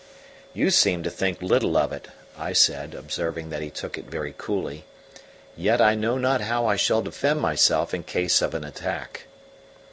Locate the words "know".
5.93-6.17